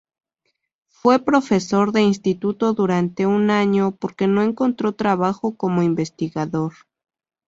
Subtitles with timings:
[0.87, 6.73] Fue profesor de Instituto durante un año porque no encontró trabajo como investigador.